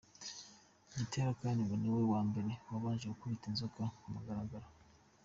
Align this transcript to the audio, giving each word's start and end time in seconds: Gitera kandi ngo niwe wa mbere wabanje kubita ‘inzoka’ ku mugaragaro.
Gitera 0.97 1.31
kandi 1.41 1.59
ngo 1.63 1.75
niwe 1.77 2.01
wa 2.11 2.21
mbere 2.27 2.51
wabanje 2.69 3.05
kubita 3.19 3.45
‘inzoka’ 3.51 3.81
ku 3.97 4.07
mugaragaro. 4.13 4.67